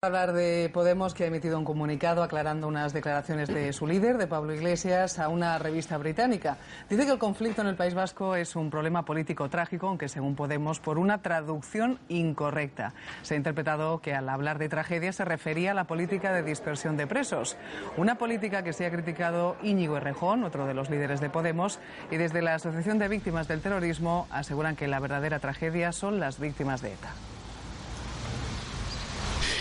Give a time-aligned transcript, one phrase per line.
[0.00, 4.28] hablar de Podemos, que ha emitido un comunicado aclarando unas declaraciones de su líder, de
[4.28, 6.56] Pablo Iglesias, a una revista británica.
[6.88, 10.36] Dice que el conflicto en el País Vasco es un problema político trágico, aunque según
[10.36, 12.94] Podemos, por una traducción incorrecta.
[13.22, 16.96] Se ha interpretado que al hablar de tragedia se refería a la política de dispersión
[16.96, 17.56] de presos,
[17.96, 21.80] una política que se ha criticado Íñigo Errejón, otro de los líderes de Podemos,
[22.12, 26.38] y desde la Asociación de Víctimas del Terrorismo aseguran que la verdadera tragedia son las
[26.38, 27.37] víctimas de ETA.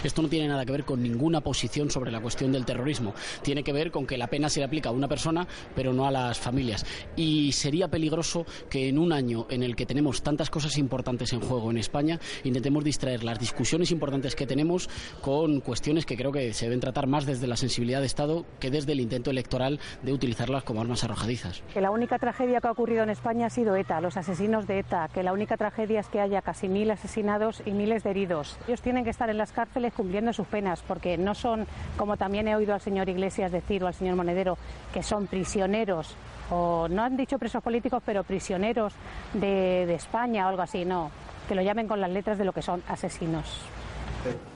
[0.03, 3.13] Esto no tiene nada que ver con ninguna posición sobre la cuestión del terrorismo.
[3.41, 6.05] Tiene que ver con que la pena se le aplica a una persona, pero no
[6.05, 6.85] a las familias.
[7.15, 11.41] Y sería peligroso que en un año en el que tenemos tantas cosas importantes en
[11.41, 14.89] juego en España, intentemos distraer las discusiones importantes que tenemos
[15.21, 18.71] con cuestiones que creo que se deben tratar más desde la sensibilidad de Estado que
[18.71, 21.63] desde el intento electoral de utilizarlas como armas arrojadizas.
[21.73, 24.79] Que la única tragedia que ha ocurrido en España ha sido ETA, los asesinos de
[24.79, 28.57] ETA, que la única tragedia es que haya casi mil asesinados y miles de heridos.
[28.67, 32.47] Ellos tienen que estar en las cárceles cumpliendo sus penas, porque no son, como también
[32.47, 34.57] he oído al señor Iglesias decir o al señor Monedero,
[34.93, 36.15] que son prisioneros,
[36.49, 38.93] o no han dicho presos políticos, pero prisioneros
[39.33, 41.11] de, de España o algo así, no,
[41.47, 43.61] que lo llamen con las letras de lo que son asesinos.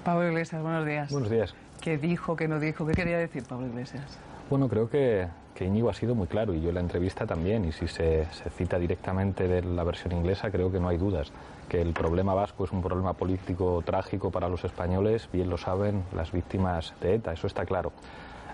[0.03, 1.11] Pablo Iglesias, buenos días.
[1.11, 1.53] Buenos días.
[1.81, 2.85] ¿Qué dijo, qué no dijo?
[2.85, 4.03] ¿Qué quería decir Pablo Iglesias?
[4.49, 7.65] Bueno, creo que, que Íñigo ha sido muy claro y yo en la entrevista también,
[7.65, 11.31] y si se, se, cita directamente de la versión inglesa, creo que no hay dudas
[11.71, 16.03] que el problema vasco es un problema político trágico para los españoles, bien lo saben
[16.13, 17.93] las víctimas de ETA, eso está claro.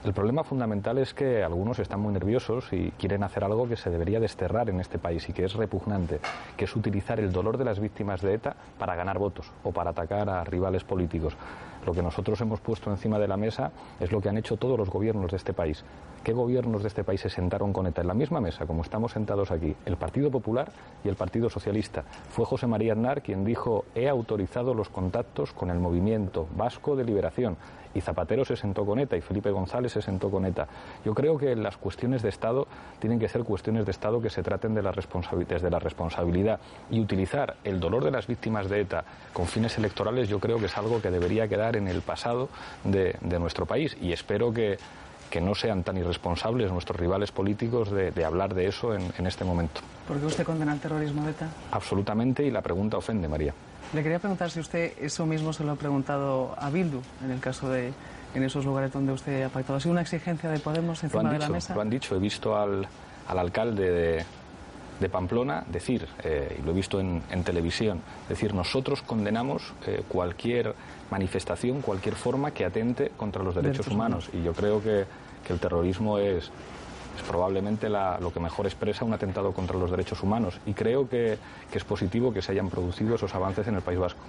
[0.03, 3.89] El problema fundamental es que algunos están muy nerviosos y quieren hacer algo que se
[3.89, 6.19] debería desterrar en este país y que es repugnante,
[6.55, 9.89] que es utilizar el dolor de las víctimas de ETA para ganar votos o para
[9.89, 11.35] atacar a rivales políticos.
[11.85, 14.77] Lo que nosotros hemos puesto encima de la mesa es lo que han hecho todos
[14.77, 15.83] los gobiernos de este país.
[16.27, 19.13] ¿Qué gobiernos de este país se sentaron con ETA en la misma mesa, como estamos
[19.13, 19.73] sentados aquí?
[19.85, 20.69] El Partido Popular
[21.01, 22.03] y el Partido Socialista.
[22.31, 27.05] Fue José María Aznar quien dijo, he autorizado los contactos con el movimiento vasco de
[27.05, 27.55] liberación.
[27.93, 30.67] Y Zapatero se sentó con ETA y Felipe González se sentó con ETA.
[31.05, 32.67] Yo creo que las cuestiones de Estado
[32.99, 34.91] tienen que ser cuestiones de Estado que se traten de la
[35.47, 36.59] desde la responsabilidad.
[36.91, 40.65] Y utilizar el dolor de las víctimas de ETA con fines electorales yo creo que
[40.65, 42.49] es algo que debería quedar en el pasado
[42.83, 43.95] de, de nuestro país.
[44.01, 44.77] Y espero que
[45.29, 49.27] que no sean tan irresponsables nuestros rivales políticos de, de hablar de eso en, en,
[49.27, 49.81] este momento.
[50.07, 51.49] ¿Por qué usted condena el terrorismo de ETA?
[51.71, 53.53] Absolutamente, y la pregunta ofende, María.
[53.93, 57.39] Le quería preguntar si usted eso mismo se lo ha preguntado a Bildu, en el
[57.39, 57.93] caso de
[58.35, 59.77] en esos lugares donde usted ha pactado.
[59.77, 61.75] ¿Ha sido una exigencia de Podemos encima lo han de dicho, la mesa?
[61.75, 62.87] Lo han dicho, he visto al,
[63.27, 64.25] al alcalde de,
[64.99, 70.03] de Pamplona decir, eh, y lo he visto en, en, televisión, decir, nosotros condenamos eh,
[70.07, 70.73] cualquier
[71.11, 74.29] manifestación, cualquier forma que atente contra los derechos, derechos humanos.
[74.29, 74.41] humanos.
[74.41, 75.05] Y yo creo que,
[75.45, 76.51] que el terrorismo es,
[77.17, 80.59] es probablemente la, lo que mejor expresa un atentado contra los derechos humanos.
[80.65, 81.37] Y creo que,
[81.71, 84.19] que, es positivo que se hayan producido esos avances en el País Vasco.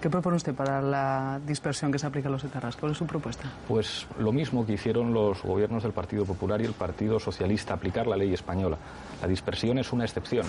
[0.00, 2.76] ¿Qué propone usted para la dispersión que se aplica a los etarras?
[2.76, 3.44] ¿Cuál es su propuesta?
[3.68, 8.06] Pues lo mismo que hicieron los gobiernos del Partido Popular y el Partido Socialista, aplicar
[8.06, 8.76] la ley española.
[9.20, 10.46] La dispersión es una excepción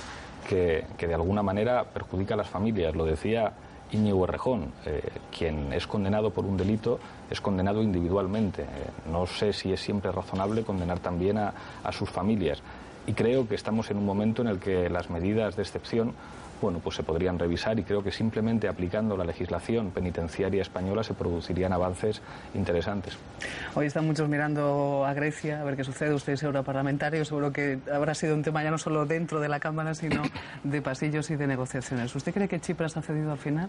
[0.50, 2.96] que, que de alguna manera perjudica a las familias.
[2.96, 3.54] Lo decía
[3.94, 5.02] Íñigo Errejón, eh,
[5.36, 7.00] quien es condenado por un delito,
[7.30, 8.64] es condenado individualmente.
[8.64, 8.66] Eh,
[9.12, 12.62] no sé si es siempre razonable condenar también a, a, sus familias.
[13.06, 16.14] Y creo que estamos en un momento en el que las medidas de excepción
[16.64, 21.14] bueno, pues se podrían revisar y creo que simplemente aplicando la legislación penitenciaria española se
[21.14, 22.22] producirían avances
[22.56, 23.18] interesantes.
[23.76, 26.14] Hoy están muchos mirando a Grecia a ver qué sucede.
[26.14, 29.60] Usted es europarlamentario, seguro que habrá sido un tema ya no solo dentro de la
[29.60, 30.22] Cámara, sino
[30.64, 32.16] de pasillos y de negociaciones.
[32.16, 33.68] ¿Usted cree que Chipras ha cedido al final?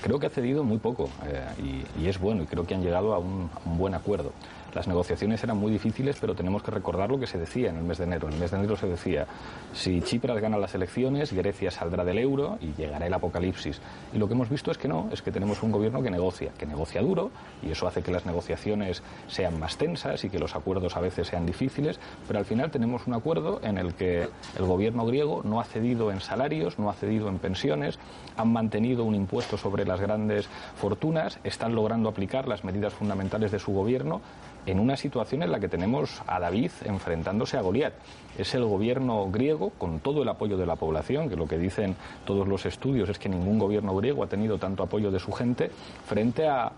[0.00, 2.82] Creo que ha cedido muy poco eh, y, y, es bueno y creo que han
[2.82, 4.32] llegado a un, a un buen acuerdo.
[4.74, 7.84] Las negociaciones eran muy difíciles, pero tenemos que recordar lo que se decía en el
[7.84, 8.28] mes de enero.
[8.28, 9.26] En el mes de enero se decía,
[9.72, 13.80] si Chipras gana las elecciones, Grecia saldrá del euro y llegará el apocalipsis.
[14.12, 16.52] Y lo que hemos visto es que no, es que tenemos un gobierno que negocia,
[16.58, 17.30] que negocia duro,
[17.62, 21.28] y eso hace que las negociaciones sean más tensas y que los acuerdos a veces
[21.28, 24.28] sean difíciles, pero al final tenemos un acuerdo en el que
[24.58, 27.98] el gobierno griego no ha cedido en salarios, no ha cedido en pensiones,
[28.36, 33.58] han mantenido un impuesto sobre las grandes fortunas, están logrando aplicar las medidas fundamentales de
[33.58, 34.20] su gobierno
[34.68, 37.94] en una situación en la que tenemos a David enfrentándose a Goliat.
[38.36, 41.96] Es el gobierno griego, con todo el apoyo de la población, que lo que dicen
[42.26, 45.70] todos los estudios es que ningún gobierno griego ha tenido tanto apoyo de su gente,
[46.06, 46.70] frente a,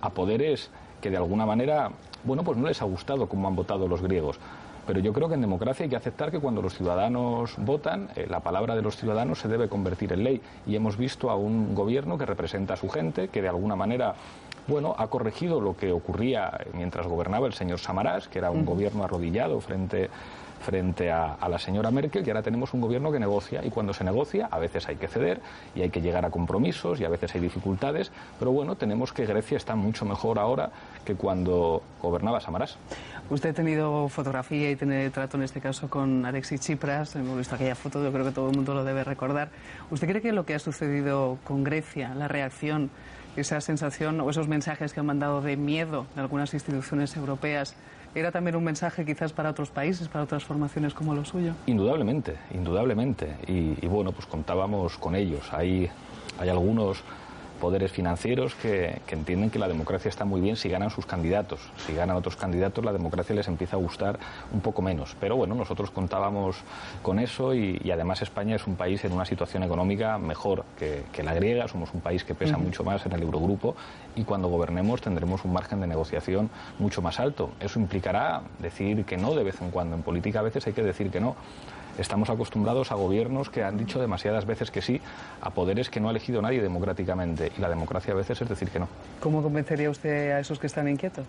[0.00, 0.70] a poderes
[1.02, 1.90] que de alguna manera,
[2.24, 4.40] bueno, pues no les ha gustado como han votado los griegos.
[4.86, 8.26] Pero yo creo que en democracia hay que aceptar que cuando los ciudadanos votan, eh,
[8.28, 10.40] la palabra de los ciudadanos se debe convertir en ley.
[10.66, 14.14] Y hemos visto a un gobierno que representa a su gente, que de alguna manera
[14.66, 18.62] bueno, ha corregido lo que ocurría mientras gobernaba el señor Samarás, que era un uh
[18.62, 18.66] -huh.
[18.66, 20.08] gobierno arrodillado frente,
[20.64, 24.02] frente a, la señora Merkel y ahora tenemos un gobierno que negocia y cuando se
[24.02, 25.40] negocia a veces hay que ceder
[25.74, 29.26] y hay que llegar a compromisos y a veces hay dificultades, pero bueno, tenemos que
[29.26, 30.70] Grecia está mucho mejor ahora
[31.04, 32.78] que cuando gobernaba Samaras.
[33.30, 37.54] Usted ha tenido fotografía y tiene trato en este caso con Alexis Tsipras, hemos visto
[37.54, 39.50] aquella foto, yo creo que todo el mundo lo debe recordar.
[39.90, 42.90] ¿Usted cree que lo que ha sucedido con Grecia, la reacción,
[43.36, 47.74] esa sensación o esos mensajes que han mandado de miedo de algunas instituciones europeas,
[48.14, 51.54] ¿Era también un mensaje quizás para otros países, para otras formaciones como lo suyo?
[51.66, 53.36] Indudablemente, indudablemente.
[53.48, 55.52] Y, bueno, pues contábamos con ellos.
[55.52, 55.90] Hay,
[56.38, 57.02] hay algunos
[57.60, 61.60] poderes financieros que, entienden que la democracia está muy bien si ganan sus candidatos.
[61.86, 64.18] Si ganan otros candidatos, la democracia les empieza a gustar
[64.52, 65.16] un poco menos.
[65.20, 66.56] Pero bueno, nosotros contábamos
[67.02, 71.34] con eso y, además España es un país en una situación económica mejor que, la
[71.34, 71.68] griega.
[71.68, 73.76] Somos un país que pesa mucho más en el Eurogrupo
[74.14, 77.52] y cuando gobernemos tendremos un margen de negociación mucho más alto.
[77.60, 79.96] Eso implicará decir que no de vez en cuando.
[79.96, 81.36] En política a veces hay que decir que no
[81.98, 85.00] estamos acostumbrados a gobiernos que han dicho demasiadas veces que sí
[85.40, 88.70] a poderes que no ha elegido nadie democráticamente y la democracia a veces es decir
[88.70, 88.88] que no.
[89.20, 91.26] ¿Cómo convencería usted a esos que están inquietos?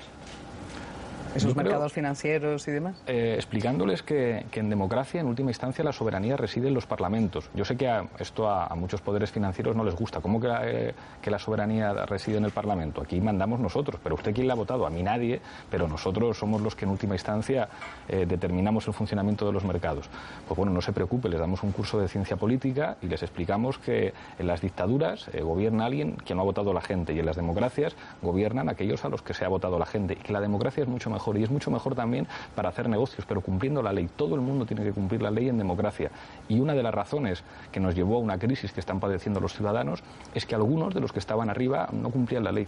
[1.36, 2.96] Esos mercados financieros y demás?
[3.08, 7.50] Eh, explicándoles que, en democracia, en última instancia, la soberanía reside en los parlamentos.
[7.54, 10.22] Yo sé que esto a, muchos poderes financieros no les gusta.
[10.22, 13.02] ¿Cómo que la, eh, que la, soberanía reside en el Parlamento?
[13.02, 14.00] Aquí mandamos nosotros.
[14.02, 14.86] ¿Pero usted quién la ha votado?
[14.86, 17.68] A mí nadie, pero nosotros somos los que en última instancia
[18.08, 20.10] eh, determinamos el funcionamiento de los mercados.
[20.48, 23.78] Pues bueno, no se preocupe, les damos un curso de ciencia política y les explicamos
[23.78, 27.36] que en las dictaduras gobierna alguien que no ha votado la gente y en las
[27.36, 30.84] democracias gobiernan aquellos a los que se ha votado la gente y que la democracia
[30.84, 34.10] es mucho mejor y es mucho mejor también para hacer negocios, pero cumpliendo la ley.
[34.16, 36.12] Todo el mundo tiene que cumplir la ley en democracia.
[36.48, 39.54] Y una de las razones que nos llevó a una crisis que están padeciendo los
[39.54, 42.68] ciudadanos es que algunos de los que estaban arriba no cumplían la ley.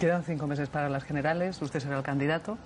[0.00, 2.58] Quedan cinco meses para las generales, usted será el candidato.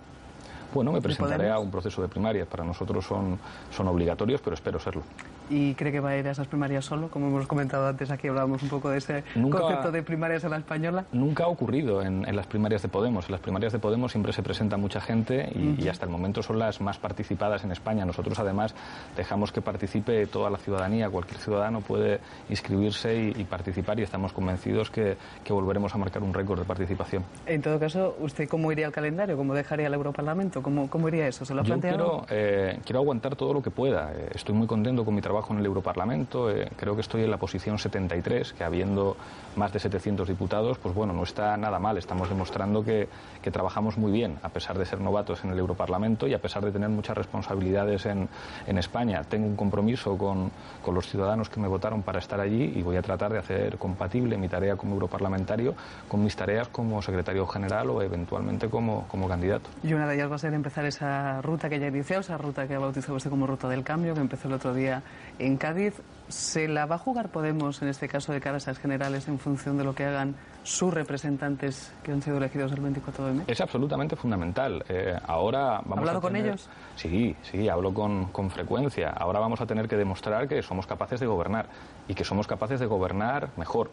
[0.73, 2.47] Bueno, me presentaré a un proceso de primarias.
[2.47, 3.39] Para nosotros son,
[3.71, 5.03] son obligatorios, pero espero serlo.
[5.51, 7.09] ¿Y cree que va a ir a esas primarias solo?
[7.09, 10.59] Como hemos comentado antes, aquí hablábamos un poco de ese concepto de primarias a la
[10.59, 11.05] española.
[11.11, 13.27] Nunca ha ocurrido en, las primarias de Podemos.
[13.27, 16.61] En las primarias de Podemos siempre se presenta mucha gente y, hasta el momento son
[16.61, 18.05] las más participadas en España.
[18.05, 18.77] Nosotros, además,
[19.17, 21.11] dejamos que participe toda la ciudadanía.
[21.11, 25.17] Cualquier ciudadano puede inscribirse y, participar y estamos convencidos que,
[25.51, 27.25] volveremos a marcar un récord de participación.
[27.45, 29.37] En todo caso, ¿usted cómo iría al calendario?
[29.37, 30.63] ¿Cómo dejaría el Europarlamento?
[30.63, 31.45] ¿Cómo, cómo iría eso?
[31.45, 31.99] ¿Se lo ha planteado?
[31.99, 34.13] Yo quiero, eh, quiero aguantar todo lo que pueda.
[34.13, 36.51] Eh, estoy muy contento con mi trabajo en el Europarlamento.
[36.51, 39.17] Eh, creo que estoy en la posición 73, que habiendo
[39.57, 41.97] más de 700 diputados, pues bueno, no está nada mal.
[41.97, 43.09] Estamos demostrando que,
[43.43, 46.65] que trabajamos muy bien, a pesar de ser novatos en el Europarlamento y a pesar
[46.65, 48.29] de tener muchas responsabilidades en,
[48.67, 49.23] en España.
[49.25, 50.51] Tengo un compromiso con,
[50.83, 53.79] con los ciudadanos que me votaron para estar allí y voy a tratar de hacer
[53.79, 55.75] compatible mi tarea como europarlamentario
[56.09, 59.71] con mis tareas como secretario general o eventualmente como, como candidato.
[59.83, 62.67] Y una de ellas va a ser empezar esa ruta que ya inició, esa ruta
[62.67, 65.03] que ha bautizado usted como ruta del cambio, que empezó el otro día
[65.39, 65.95] en Cádiz.
[66.29, 69.77] ¿Se la va a jugar Podemos en este caso de cara a generales en función
[69.77, 73.45] de lo que hagan sus representantes que han sido elegidos el 24 de mes?
[73.49, 74.85] Es absolutamente fundamental.
[74.89, 76.69] Eh, ahora vamos ¿Ha hablado con ellos?
[76.95, 79.11] Sí, sí, hablo con, con frecuencia.
[79.11, 81.67] Ahora vamos a tener que demostrar que somos capaces de gobernar
[82.07, 83.91] y que somos capaces de gobernar mejor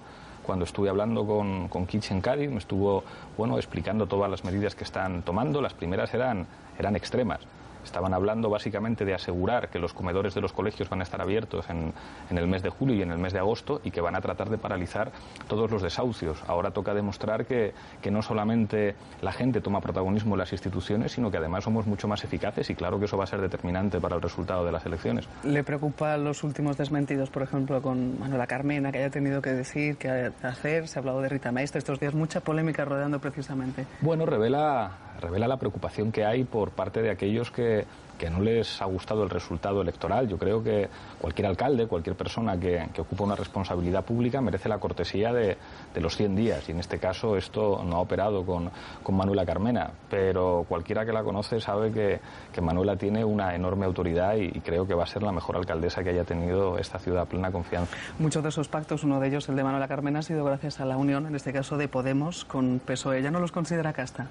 [0.47, 3.03] cuando estuve hablando con, con Kitsch en Cádiz, me estuvo
[3.37, 5.61] bueno, explicando todas las medidas que están tomando.
[5.61, 6.47] Las primeras eran,
[6.79, 7.41] eran extremas.
[7.87, 11.69] Estaban hablando básicamente de asegurar que los comedores de los colegios van a estar abiertos
[11.69, 11.93] en,
[12.29, 14.19] en, el mes de julio y en el mes de agosto y que van a
[14.19, 15.11] tratar de paralizar
[15.47, 16.43] todos los desahucios.
[16.47, 21.31] Ahora toca demostrar que, que no solamente la gente toma protagonismo en las instituciones, sino
[21.31, 24.17] que además somos mucho más eficaces y claro que eso va a ser determinante para
[24.17, 25.29] el resultado de las elecciones.
[25.43, 29.97] ¿Le preocupan los últimos desmentidos, por ejemplo, con Manuela Carmena, que haya tenido que decir,
[29.97, 30.87] que hacer?
[30.89, 33.85] Se ha hablado de Rita Maestra estos días, mucha polémica rodeando precisamente.
[34.01, 37.85] Bueno, revela revela la preocupación que hay por parte de aquellos que
[38.17, 40.27] que no les ha gustado el resultado electoral.
[40.27, 45.31] Yo creo que cualquier alcalde, cualquier persona que, ocupa una responsabilidad pública merece la cortesía
[45.31, 45.57] de,
[45.95, 46.67] los 100 días.
[46.67, 48.71] Y en este caso esto no ha operado con,
[49.17, 52.19] Manuela Carmena, pero cualquiera que la conoce sabe que,
[52.61, 56.09] Manuela tiene una enorme autoridad y, creo que va a ser la mejor alcaldesa que
[56.09, 57.95] haya tenido esta ciudad plena confianza.
[58.19, 60.85] Muchos de esos pactos, uno de ellos, el de Manuela Carmena, ha sido gracias a
[60.85, 63.19] la unión, en este caso de Podemos, con PSOE.
[63.19, 64.27] ¿Ella no los considera casta?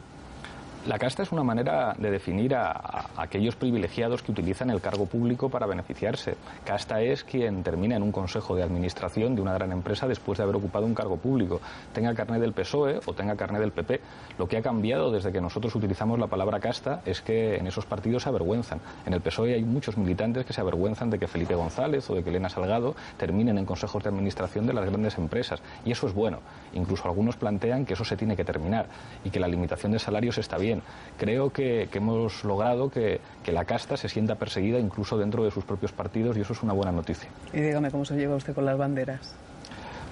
[0.87, 5.49] La casta es una manera de definir a, aquellos privilegiados que utilizan el cargo público
[5.49, 6.37] para beneficiarse.
[6.64, 10.45] Casta es quien termina en un consejo de administración de una gran empresa después de
[10.45, 11.61] haber ocupado un cargo público,
[11.93, 14.00] tenga carnet del PSOE o tenga carnet del PP.
[14.38, 17.85] Lo que ha cambiado desde que nosotros utilizamos la palabra casta es que en esos
[17.85, 18.81] partidos se avergüenzan.
[19.07, 22.23] En el PSOE hay muchos militantes que se avergüenzan de que Felipe González o de
[22.23, 25.61] que Elena Salgado terminen en consejos de administración de las grandes empresas.
[25.85, 26.38] Y eso es bueno.
[26.75, 28.87] Incluso algunos plantean que eso se tiene que terminar
[29.25, 30.75] y que la limitación de salarios está bien
[31.18, 35.64] Creo que, hemos logrado que, que, la casta se sienta perseguida incluso dentro de sus
[35.64, 37.28] propios partidos y eso es una buena noticia.
[37.52, 39.35] Y dígame, ¿cómo se lleva usted con las banderas?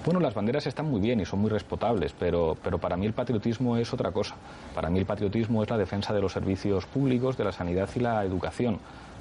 [0.05, 3.13] Bueno, las banderas están muy bien y son muy respetables, pero, pero para mí el
[3.13, 4.35] patriotismo es otra cosa.
[4.75, 7.99] Para mí el patriotismo es la defensa de los servicios públicos, de la sanidad y
[8.01, 8.77] la educación.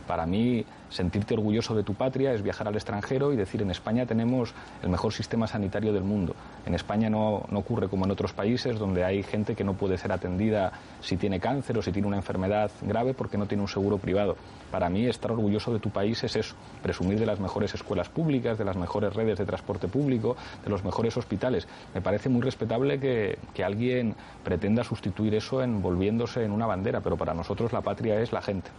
[0.06, 4.06] Para mí, sentirte orgulloso de tu patria es viajar al extranjero y decir en España
[4.06, 6.34] tenemos el mejor sistema sanitario del mundo.
[6.66, 10.12] En España no, ocurre como en otros países donde hay gente que no puede ser
[10.12, 13.98] atendida si tiene cáncer o si tiene una enfermedad grave porque no tiene un seguro
[13.98, 14.36] privado.
[14.70, 18.58] Para mí, estar orgulloso de tu país es eso, presumir de las mejores escuelas públicas,
[18.58, 21.66] de las mejores redes de transporte público, de los mejores hospitales.
[21.94, 27.16] Me parece muy respetable que, que alguien pretenda sustituir eso envolviéndose en una bandera, pero
[27.16, 28.70] para nosotros la patria es la gente.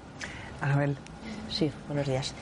[0.62, 0.98] Anabel.
[1.50, 2.34] Sí, buenos días.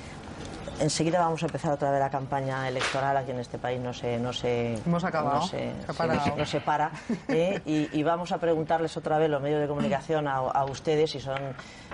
[0.80, 4.18] Enseguida vamos a empezar otra vez la campaña electoral aquí en este país no se
[4.18, 5.72] no se hemos acabado no se,
[6.36, 6.92] no se para
[7.28, 7.62] ¿eh?
[7.64, 11.40] y, vamos a preguntarles otra vez los medios de comunicación a, ustedes si son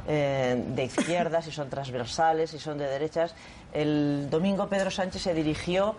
[0.08, 3.36] eh, de izquierdas si son transversales si son de derechas
[3.74, 5.96] el domingo Pedro Sánchez se dirigió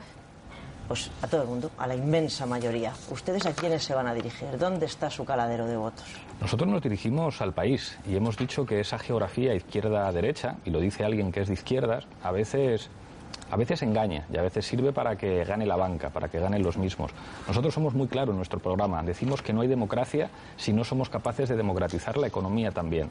[0.90, 2.92] pues a todo el mundo, a la inmensa mayoría.
[3.12, 4.59] ¿Ustedes a quiénes se van a dirigir?
[4.59, 6.04] ¿Dónde está su caladero de votos?
[6.40, 11.04] Nosotros nos dirigimos al país y hemos dicho que esa geografía izquierda-derecha, y lo dice
[11.04, 12.90] alguien que es de izquierdas, a veces
[13.50, 16.62] a veces engaña y a veces sirve para que gane la banca, para que ganen
[16.62, 17.12] los mismos.
[17.47, 19.02] Nosotros somos muy claros en nuestro programa.
[19.02, 23.11] Decimos que no hay democracia si no somos capaces de democratizar la economía también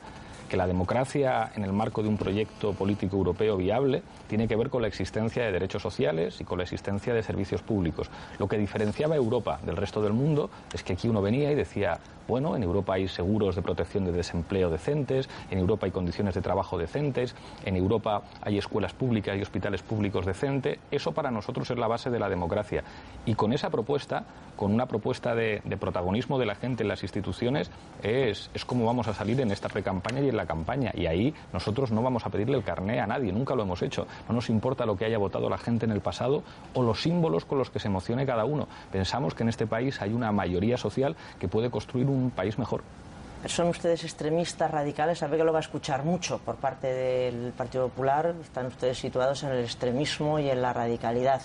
[0.50, 4.70] que la democracia en el marco de un proyecto político europeo viable tiene que ver
[4.70, 8.10] con la existencia de derechos sociales y con la existencia de servicios públicos.
[8.40, 11.56] Lo que diferenciaba a Europa del resto del mundo es que aquí uno venía y
[11.56, 16.36] decía, bueno, en Europa hay seguros de protección de desempleo decentes, en Europa hay condiciones
[16.36, 20.80] de trabajo decentes, en Europa hay escuelas públicas y hospitales públicos decentes.
[20.92, 22.84] Eso para nosotros es la base de la democracia.
[23.26, 24.24] Y con esa propuesta,
[24.56, 27.70] con una propuesta de, protagonismo de la gente en las instituciones,
[28.02, 31.34] es, es como vamos a salir en esta precampaña y en la campaña y ahí
[31.52, 34.08] nosotros no vamos a pedirle el carné a nadie, nunca lo hemos hecho.
[34.28, 36.44] No nos importa lo que haya votado la gente en el pasado
[36.74, 38.68] o los símbolos con los que se emocione cada uno.
[38.92, 42.84] Pensamos que en este país hay una mayoría social que puede construir un país mejor.
[43.46, 45.20] ¿Son ustedes extremistas radicales?
[45.20, 48.36] Sabe que lo va a escuchar mucho por parte del Partido Popular.
[48.42, 51.42] Están ustedes situados en el extremismo y en la radicalidad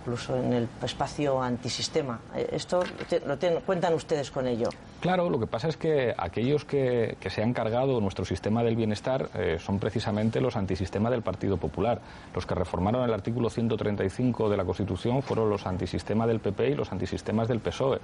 [0.00, 2.20] incluso en el espacio antisistema.
[2.34, 2.82] Eh, ¿Esto
[3.26, 4.68] lo cuentan ustedes con ello?
[5.06, 9.28] Claro, lo que pasa es que aquellos que, se han cargado nuestro sistema del bienestar
[9.36, 12.00] eh, son precisamente los antisistema del Partido Popular.
[12.34, 16.74] Los que reformaron el artículo 135 de la Constitución fueron los antisistema del PP y
[16.74, 18.00] los antisistemas del PSOE.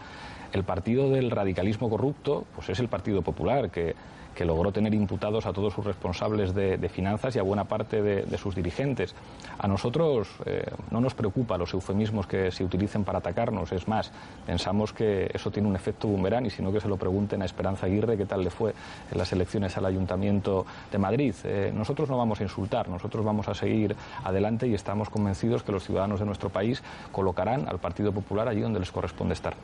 [0.52, 3.96] El partido del radicalismo corrupto pues es el Partido Popular, que
[4.34, 8.38] que logró tener imputados a todos sus responsables de, finanzas y a buena parte de,
[8.38, 9.14] sus dirigentes.
[9.58, 14.10] A nosotros eh, no nos preocupa los eufemismos que se utilicen para atacarnos, es más,
[14.46, 17.46] pensamos que eso tiene un efecto boomerang y si no que se lo pregunten a
[17.46, 18.74] Esperanza Aguirre qué tal le fue
[19.10, 21.34] en las elecciones al Ayuntamiento de Madrid.
[21.44, 25.72] Eh, nosotros no vamos a insultar, nosotros vamos a seguir adelante y estamos convencidos que
[25.72, 29.54] los ciudadanos de nuestro país colocarán al Partido Popular allí donde les corresponde estar.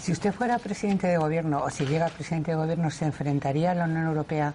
[0.00, 3.74] Si usted fuera presidente de gobierno o si llega presidente de gobierno, ¿se enfrentaría a
[3.74, 4.52] la Unión Europea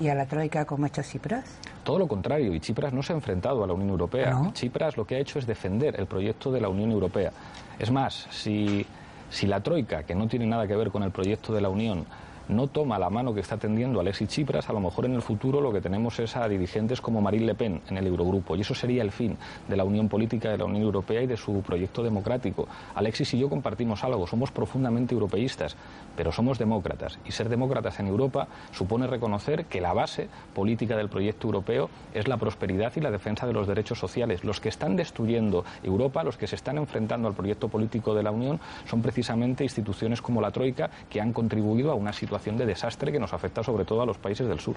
[0.00, 1.44] y a la Troika como ha hecho Tsipras?
[1.82, 4.34] Todo lo contrario, y Tsipras no se ha enfrentado a la Unión Europea.
[4.52, 7.30] Tsipras lo que ha hecho es defender el proyecto de la Unión Europea.
[7.78, 8.86] Es más, si,
[9.34, 12.06] si la Troika, que no tiene nada que ver con el proyecto de la Unión,
[12.48, 15.60] no toma la mano que está tendiendo Alexis Tsipras, a lo mejor en el futuro
[15.60, 18.56] lo que tenemos es a dirigentes como Marine Le Pen en el Eurogrupo.
[18.56, 19.36] Y eso sería el fin
[19.66, 22.68] de la unión política de la Unión Europea y de su proyecto democrático.
[22.94, 25.76] Alexis y yo compartimos algo, somos profundamente europeístas,
[26.16, 27.18] pero somos demócratas.
[27.24, 32.28] Y ser demócratas en Europa supone reconocer que la base política del proyecto europeo es
[32.28, 34.44] la prosperidad y la defensa de los derechos sociales.
[34.44, 38.30] Los que están destruyendo Europa, los que se están enfrentando al proyecto político de la
[38.30, 43.12] Unión, son precisamente instituciones como la Troika que han contribuido a una situación de desastre
[43.12, 44.76] que nos afecta sobre todo a los países del sur.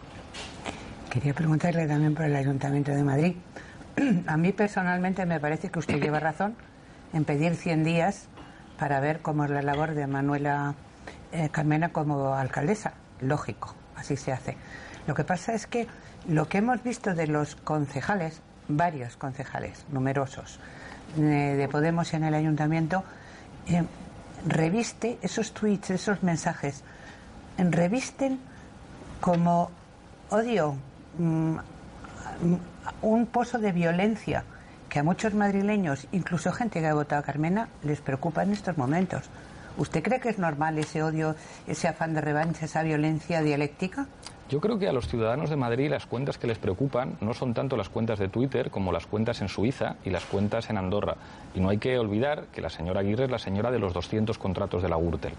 [1.09, 3.35] Quería preguntarle también por el Ayuntamiento de Madrid.
[4.27, 6.55] A mí personalmente me parece que usted lleva razón
[7.13, 8.27] en pedir 100 días
[8.77, 10.75] para ver cómo es la labor de Manuela
[11.31, 12.93] eh, Carmena como alcaldesa.
[13.21, 14.55] Lógico, así se hace.
[15.07, 15.87] Lo que pasa es que
[16.27, 20.59] lo que hemos visto de los concejales, varios concejales, numerosos,
[21.17, 23.03] eh, de Podemos en el ayuntamiento,
[23.67, 23.83] eh,
[24.45, 26.83] reviste esos tweets, esos mensajes
[27.57, 28.39] revisten
[29.21, 29.71] como
[30.29, 30.75] odio,
[31.17, 31.55] mm,
[33.01, 34.43] un pozo de violencia
[34.89, 38.77] que a muchos madrileños, incluso gente que ha votado a Carmena, les preocupa en estos
[38.77, 39.23] momentos.
[39.77, 41.35] ¿Usted cree que es normal ese odio,
[41.67, 44.07] ese afán de revancha, esa violencia dialéctica?
[44.49, 47.53] Yo creo que a los ciudadanos de Madrid las cuentas que les preocupan no son
[47.53, 51.17] tanto las cuentas de Twitter como las cuentas en Suiza y las cuentas en Andorra.
[51.53, 54.37] Y no hay que olvidar que la señora Aguirre es la señora de los 200
[54.37, 55.33] contratos de la Gürtel.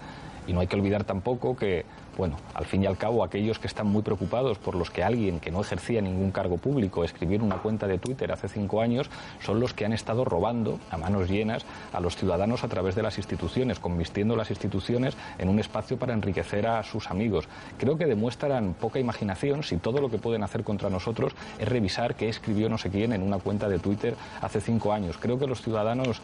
[0.45, 1.85] Y no hay que olvidar tampoco que
[2.19, 5.39] bueno, al fin y al cabo, aquellos que están muy preocupados por los que alguien
[5.39, 9.09] que no ejercía ningún cargo público escribiera una cuenta de Twitter hace cinco años
[9.39, 13.03] son los que han estado robando a manos llenas a los ciudadanos a través de
[13.03, 17.47] las instituciones, convirtiendo las instituciones en un espacio para enriquecer a sus amigos.
[17.77, 22.15] Creo que demuestran poca imaginación si todo lo que pueden hacer contra nosotros es revisar
[22.15, 25.17] qué escribió no sé quién en una cuenta de Twitter hace cinco años.
[25.17, 26.21] Creo que los ciudadanos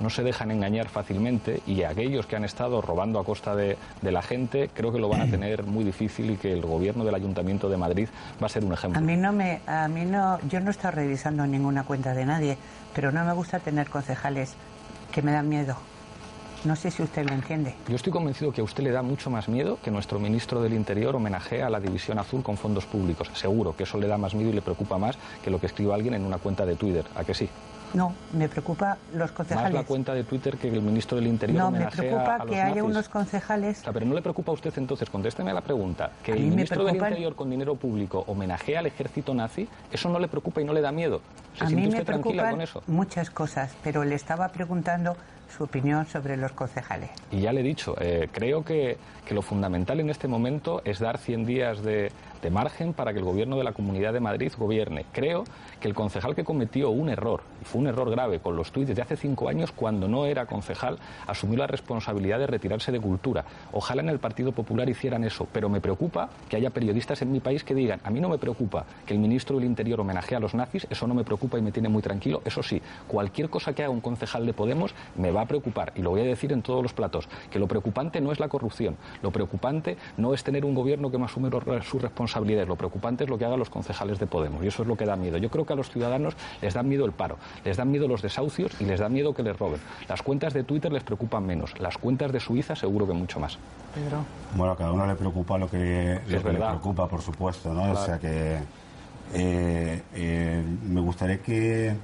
[0.00, 4.22] no se dejan engañar fácilmente y aquellos que han estado robando a costa de, la
[4.22, 7.68] gente creo que lo van a tener muy difícil y que el gobierno del Ayuntamiento
[7.68, 8.08] de Madrid
[8.42, 8.98] va a ser un ejemplo.
[8.98, 12.58] A mí no me, a mí no, yo no estado revisando ninguna cuenta de nadie,
[12.94, 14.54] pero no me gusta tener concejales
[15.12, 15.76] que me dan miedo.
[16.64, 17.74] No sé si usted lo entiende.
[17.88, 20.74] Yo estoy convencido que a usted le da mucho más miedo que nuestro ministro del
[20.74, 23.30] Interior homenajea a la División Azul con fondos públicos.
[23.34, 25.94] Seguro que eso le da más miedo y le preocupa más que lo que escriba
[25.94, 27.04] alguien en una cuenta de Twitter.
[27.14, 27.48] ¿A que sí?
[27.94, 29.72] No, me preocupa los concejales.
[29.72, 32.84] Más la cuenta de Twitter que el ministro del Interior No, me preocupa que haya
[32.84, 33.82] unos concejales...
[33.92, 36.96] pero ¿no le preocupa a usted entonces, contésteme a la pregunta, que el ministro del
[36.96, 39.68] Interior con dinero público homenajea al ejército nazi?
[39.90, 41.20] ¿Eso no le preocupa y no le da miedo?
[41.56, 42.82] ¿Se a mí me tranquila con eso?
[42.86, 45.16] muchas cosas, pero le estaba preguntando
[45.56, 47.10] su opinión sobre los concejales.
[47.30, 50.98] Y ya le he dicho, eh, creo que, que, lo fundamental en este momento es
[50.98, 54.52] dar 100 días de, de margen para que el gobierno de la Comunidad de Madrid
[54.56, 55.06] gobierne.
[55.12, 55.44] Creo
[55.80, 58.94] que el concejal que cometió un error, y fue un error grave, con los tuits
[58.94, 63.44] de hace cinco años, cuando no era concejal, asumió la responsabilidad de retirarse de cultura.
[63.72, 67.40] Ojalá en el Partido Popular hicieran eso, pero me preocupa que haya periodistas en mi
[67.40, 70.40] país que digan, a mí no me preocupa que el ministro del Interior homenajee a
[70.40, 72.42] los nazis, eso no me preocupa y me tiene muy tranquilo.
[72.44, 76.02] Eso sí, cualquier cosa que haga un concejal de Podemos me va a preocupar, y
[76.02, 78.96] lo voy a decir en todos los platos, que lo preocupante no es la corrupción,
[79.22, 81.50] lo preocupante no es tener un gobierno que no asume
[81.82, 84.88] su responsabilidad, lo preocupante es lo que hagan los concejales de Podemos, y eso es
[84.88, 85.38] lo que da miedo.
[85.38, 88.22] Yo creo que a los ciudadanos les da miedo el paro, les dan miedo los
[88.22, 89.80] desahucios y les da miedo que les roben.
[90.08, 93.58] Las cuentas de Twitter les preocupan menos, las cuentas de Suiza seguro que mucho más.
[93.94, 94.24] Pedro.
[94.54, 97.92] Bueno, a cada uno le preocupa lo que, le preocupa, por supuesto, ¿no?
[97.92, 98.58] O sea que
[99.34, 101.96] eh, eh, me gustaría que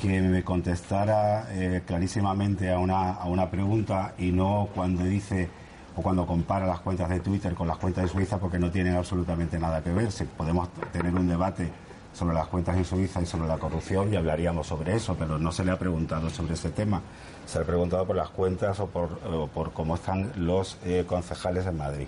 [0.00, 5.48] que me contestara eh, clarísimamente a una, a una pregunta y no cuando dice
[5.96, 8.96] o cuando compara las cuentas de Twitter con las cuentas de Suiza porque no tienen
[8.96, 10.12] absolutamente nada que ver.
[10.12, 11.70] Si podemos tener un debate
[12.12, 15.52] sobre las cuentas en Suiza y sobre la corrupción y hablaríamos sobre eso, pero no
[15.52, 17.00] se le ha preguntado sobre ese tema.
[17.46, 21.76] Se le ha preguntado por las cuentas o por, cómo están los eh, concejales en
[21.78, 22.06] Madrid.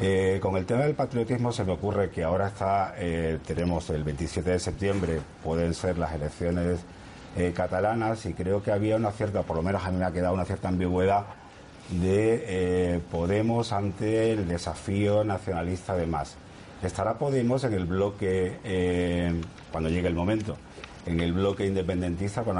[0.00, 4.02] Eh, con el tema del patriotismo se me ocurre que ahora está, eh, tenemos el
[4.04, 6.80] 27 de septiembre, pueden ser las elecciones
[7.52, 10.32] catalanas y creo que había una cierta, por lo menos a mí me ha quedado
[10.32, 11.26] una cierta ambigüedad
[11.90, 16.36] de Podemos ante el desafío nacionalista de más
[16.82, 19.32] estará Podemos en el bloque, eh,
[19.72, 20.56] cuando llegue el momento,
[21.06, 22.56] en el bloque independentista con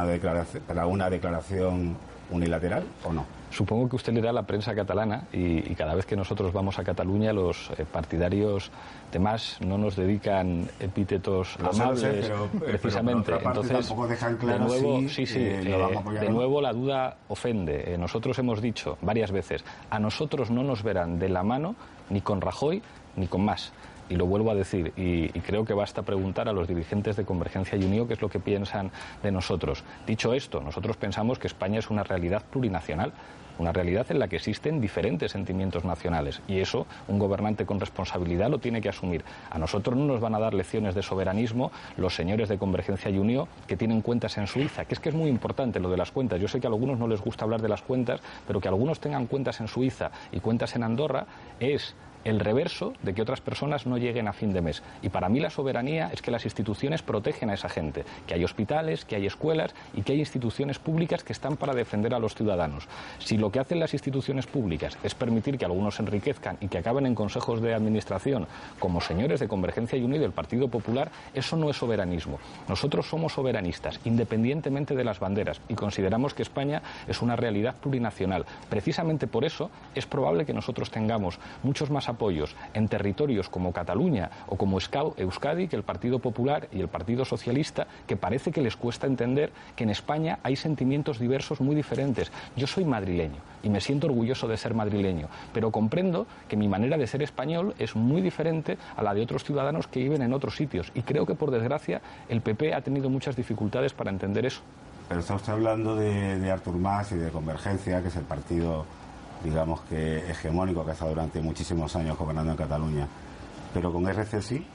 [0.66, 1.96] para una declaración
[2.30, 3.24] unilateral o no?
[3.50, 6.84] Supongo que usted le da la prensa catalana y, cada vez que nosotros vamos a
[6.84, 8.70] Cataluña los eh, partidarios
[9.12, 13.32] de más no nos dedican epítetos amables precisamente.
[13.34, 17.96] Entonces, de nuevo, sí, sí, eh, de nuevo la duda ofende.
[17.98, 21.76] nosotros hemos dicho varias veces, a nosotros no nos verán de la mano
[22.10, 22.82] ni con Rajoy
[23.16, 23.72] ni con más
[24.08, 27.78] y lo vuelvo a decir, y, creo que basta preguntar a los dirigentes de Convergencia
[27.78, 28.90] y Unión qué es lo que piensan
[29.22, 29.84] de nosotros.
[30.06, 33.12] Dicho esto, nosotros pensamos que España es una realidad plurinacional,
[33.58, 38.50] una realidad en la que existen diferentes sentimientos nacionales y eso un gobernante con responsabilidad
[38.50, 39.24] lo tiene que asumir.
[39.50, 43.18] A nosotros no nos van a dar lecciones de soberanismo los señores de Convergencia y
[43.18, 46.10] Unión que tienen cuentas en Suiza, que es que es muy importante lo de las
[46.10, 46.40] cuentas.
[46.40, 49.00] Yo sé que a algunos no les gusta hablar de las cuentas, pero que algunos
[49.00, 51.26] tengan cuentas en Suiza y cuentas en Andorra
[51.60, 51.94] es
[52.26, 54.82] el reverso de que otras personas no lleguen a fin de mes.
[55.00, 58.44] Y para mí la soberanía es que las instituciones protegen a esa gente, que hay
[58.44, 62.34] hospitales, que hay escuelas y que hay instituciones públicas que están para defender a los
[62.34, 62.88] ciudadanos.
[63.18, 66.78] Si lo que hacen las instituciones públicas es permitir que algunos se enriquezcan y que
[66.78, 68.48] acaben en consejos de administración
[68.80, 72.40] como señores de Convergencia y Unido del Partido Popular, eso no es soberanismo.
[72.68, 78.44] Nosotros somos soberanistas, independientemente de las banderas, y consideramos que España es una realidad plurinacional.
[78.68, 84.30] Precisamente por eso es probable que nosotros tengamos muchos más apoyos en territorios como Cataluña
[84.48, 88.76] o como Euskadi que el Partido Popular y el Partido Socialista, que parece que les
[88.76, 92.32] cuesta entender que en España hay sentimientos diversos muy diferentes.
[92.56, 96.96] Yo soy madrileño y me siento orgulloso de ser madrileño, pero comprendo que mi manera
[96.96, 100.56] de ser español es muy diferente a la de otros ciudadanos que viven en otros
[100.56, 104.62] sitios y creo que por desgracia el PP ha tenido muchas dificultades para entender eso.
[105.08, 108.84] Pero está usted hablando de, de Artur Mas y de Convergencia, que es el partido
[109.42, 113.08] digamos que hegemónico que ha estado durante muchísimos años gobernando en Cataluña.
[113.72, 114.66] Pero con RC sí.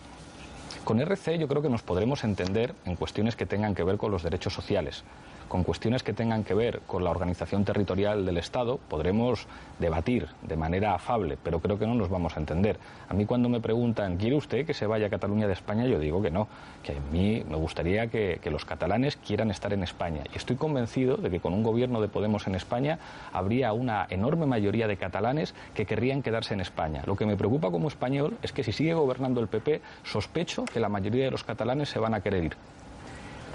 [0.84, 4.12] Con RC yo creo que nos podremos entender en cuestiones que tengan que ver con
[4.12, 5.04] los derechos sociales
[5.52, 9.48] con cuestiones que tengan que ver con la organización territorial del Estado, podremos
[9.80, 12.78] debatir de manera afable, pero creo que no nos vamos a entender.
[13.10, 15.86] A mí cuando me preguntan, ¿quiere usted que se vaya a Cataluña de España?
[15.88, 16.48] Yo digo que no,
[16.84, 20.24] que a mí me gustaría que, que los catalanes quieran estar en España.
[20.34, 22.98] Y estoy convencido de que con un gobierno de Podemos en España
[23.34, 27.04] habría una enorme mayoría de catalanes que querrían quedarse en España.
[27.06, 30.80] Lo que me preocupa como español es que si sigue gobernando el PP, sospecho que
[30.80, 32.58] la mayoría de los catalanes se van a querer ir.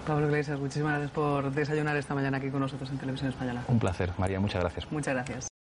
[0.07, 3.63] Pablo Iglesias, muchísimas gracias por desayunar esta mañana aquí con nosotros en Televisión Española.
[3.67, 4.91] Un placer, María, muchas gracias.
[4.93, 5.56] Muchas gracias.